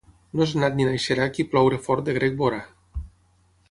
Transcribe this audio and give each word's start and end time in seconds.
No 0.37 0.41
és 0.45 0.53
nat 0.63 0.79
ni 0.79 0.87
naixerà 0.87 1.27
qui 1.37 1.47
ploure 1.53 1.81
fort 1.87 2.09
de 2.11 2.19
grec 2.19 2.41
veurà. 2.43 2.63